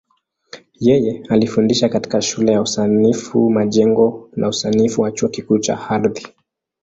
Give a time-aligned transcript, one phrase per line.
[0.79, 6.27] Yeye alifundisha katika Shule ya Usanifu Majengo na Usanifu wa Chuo Kikuu cha Ardhi.